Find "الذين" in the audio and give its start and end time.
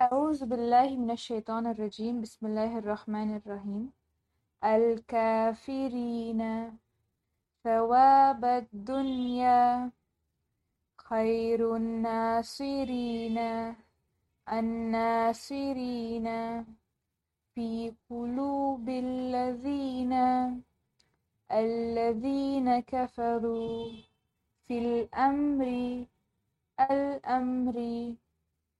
18.88-20.12, 21.52-22.68